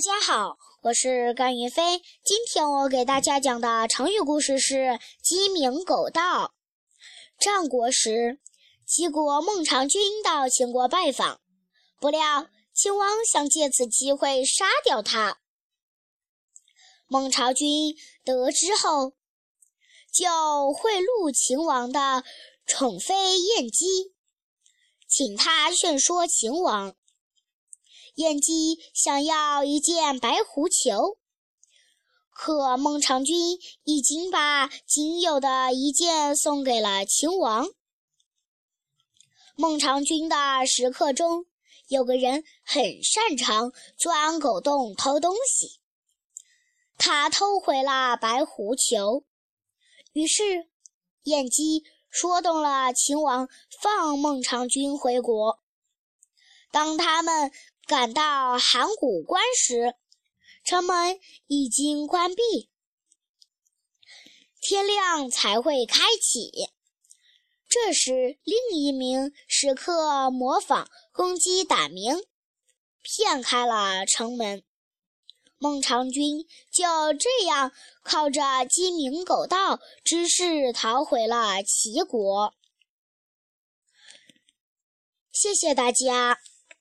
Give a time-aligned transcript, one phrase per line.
[0.00, 2.00] 大家好，我是甘云飞。
[2.24, 6.54] 今天我给大家讲的成语故事是“鸡鸣狗盗”。
[7.38, 8.40] 战国时，
[8.86, 11.42] 齐国孟尝君到秦国拜访，
[12.00, 15.38] 不料秦王想借此机会杀掉他。
[17.06, 17.94] 孟尝君
[18.24, 19.12] 得知后，
[20.10, 22.24] 就贿赂秦王的
[22.64, 24.14] 宠妃晏姬，
[25.06, 26.96] 请他劝说秦王。
[28.16, 31.16] 燕姬想要一件白狐裘，
[32.30, 37.66] 可孟尝君已经把仅有的一件送给了秦王。
[39.54, 41.46] 孟尝君的食客中
[41.88, 45.80] 有个人很擅长钻狗洞偷东西，
[46.98, 49.24] 他偷回了白狐裘，
[50.12, 50.68] 于是
[51.22, 53.48] 燕姬说动了秦王，
[53.80, 55.60] 放孟尝君回国。
[56.70, 57.50] 当他们。
[57.90, 59.96] 赶到函谷关时，
[60.62, 61.18] 城门
[61.48, 62.70] 已经关闭，
[64.60, 66.68] 天亮才会开启。
[67.68, 72.14] 这时，另一名食客模仿公鸡打鸣，
[73.02, 74.62] 骗开了城门。
[75.58, 77.72] 孟尝君就这样
[78.04, 82.54] 靠着鸡鸣狗盗之事逃回了齐国。
[85.32, 86.38] 谢谢大家。